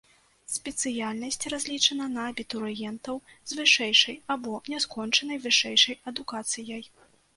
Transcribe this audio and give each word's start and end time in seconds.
Спецыяльнасць 0.53 1.47
разлічана 1.53 2.07
на 2.15 2.21
абітурыентаў 2.31 3.21
з 3.51 3.61
вышэйшай 3.61 4.19
або 4.37 4.57
няскончанай 4.73 5.37
вышэйшай 5.45 5.95
адукацыяй. 6.15 6.83